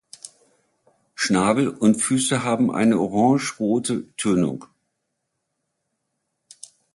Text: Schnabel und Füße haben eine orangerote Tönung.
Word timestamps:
Schnabel 1.13 1.67
und 1.67 2.01
Füße 2.01 2.43
haben 2.43 2.71
eine 2.71 2.97
orangerote 2.99 4.11
Tönung. 4.17 4.65